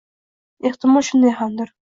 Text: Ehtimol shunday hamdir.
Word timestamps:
Ehtimol 0.69 1.07
shunday 1.11 1.37
hamdir. 1.45 1.73